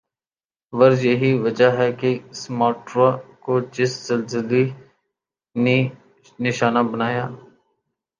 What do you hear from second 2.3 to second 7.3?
Sumatra کو جس زلزلی نی نشانہ بنایا